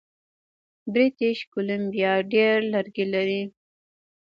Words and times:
بریټیش 0.93 1.39
کولمبیا 1.53 2.13
ډیر 2.33 2.57
لرګي 2.73 3.05
لري. 3.13 3.43